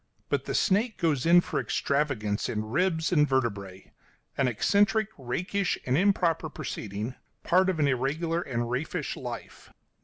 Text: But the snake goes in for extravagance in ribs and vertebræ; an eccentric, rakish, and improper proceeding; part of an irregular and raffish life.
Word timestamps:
But 0.29 0.45
the 0.45 0.55
snake 0.55 0.97
goes 0.97 1.27
in 1.27 1.41
for 1.41 1.59
extravagance 1.59 2.49
in 2.49 2.65
ribs 2.65 3.11
and 3.11 3.29
vertebræ; 3.29 3.91
an 4.35 4.47
eccentric, 4.47 5.09
rakish, 5.15 5.77
and 5.85 5.95
improper 5.95 6.49
proceeding; 6.49 7.13
part 7.43 7.69
of 7.69 7.79
an 7.79 7.87
irregular 7.87 8.41
and 8.41 8.67
raffish 8.67 9.15
life. 9.15 9.69